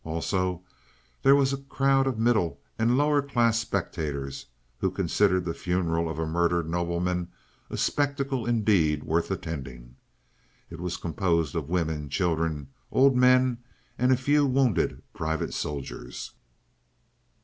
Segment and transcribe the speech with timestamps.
[0.03, 0.63] Also,
[1.21, 4.47] there was a crowd of middle and lower class spectators
[4.79, 7.27] who considered the funeral of a murdered nobleman
[7.69, 9.95] a spectacle indeed worth attending.
[10.71, 13.59] It was composed of women, children, old men,
[13.95, 16.31] and a few wounded private soldiers.